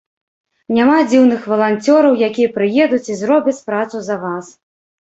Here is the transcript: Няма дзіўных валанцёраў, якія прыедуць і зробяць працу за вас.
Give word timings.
Няма 0.77 0.95
дзіўных 1.09 1.45
валанцёраў, 1.53 2.17
якія 2.31 2.53
прыедуць 2.59 3.05
і 3.13 3.21
зробяць 3.25 3.59
працу 3.71 3.97
за 4.11 4.15
вас. 4.27 4.45